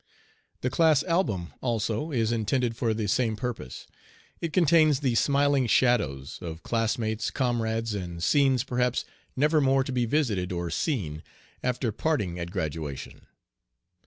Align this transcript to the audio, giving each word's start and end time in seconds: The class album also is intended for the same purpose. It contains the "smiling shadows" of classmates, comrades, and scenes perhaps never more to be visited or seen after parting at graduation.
The 0.61 0.71
class 0.71 1.03
album 1.03 1.53
also 1.61 2.09
is 2.09 2.31
intended 2.31 2.75
for 2.75 2.91
the 2.91 3.05
same 3.05 3.35
purpose. 3.35 3.85
It 4.39 4.51
contains 4.51 5.01
the 5.01 5.13
"smiling 5.13 5.67
shadows" 5.67 6.39
of 6.41 6.63
classmates, 6.63 7.29
comrades, 7.29 7.93
and 7.93 8.23
scenes 8.23 8.63
perhaps 8.63 9.05
never 9.35 9.61
more 9.61 9.83
to 9.83 9.91
be 9.91 10.07
visited 10.07 10.51
or 10.51 10.71
seen 10.71 11.21
after 11.61 11.91
parting 11.91 12.39
at 12.39 12.49
graduation. 12.49 13.27